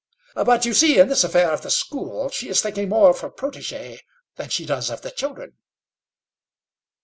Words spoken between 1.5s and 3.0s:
of the school she is thinking